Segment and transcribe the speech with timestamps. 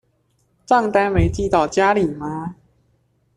[0.65, 2.55] 帳單沒寄到家裡嗎？